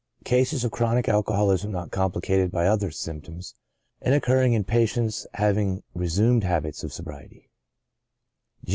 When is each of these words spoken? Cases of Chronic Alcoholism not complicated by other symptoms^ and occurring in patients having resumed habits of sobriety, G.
Cases 0.23 0.63
of 0.63 0.71
Chronic 0.71 1.07
Alcoholism 1.07 1.71
not 1.73 1.91
complicated 1.91 2.49
by 2.51 2.65
other 2.65 2.89
symptoms^ 2.89 3.53
and 4.01 4.15
occurring 4.15 4.53
in 4.53 4.63
patients 4.63 5.27
having 5.35 5.83
resumed 5.93 6.43
habits 6.43 6.83
of 6.83 6.91
sobriety, 6.91 7.51
G. 8.65 8.69